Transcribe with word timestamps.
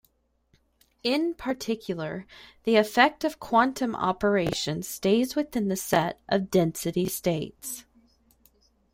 In 1.03 1.35
particular, 1.35 2.25
the 2.63 2.75
effect 2.75 3.23
of 3.23 3.39
quantum 3.39 3.95
operations 3.95 4.87
stays 4.87 5.35
within 5.35 5.67
the 5.67 5.75
set 5.75 6.19
of 6.27 6.49
density 6.49 7.05
states. 7.05 7.85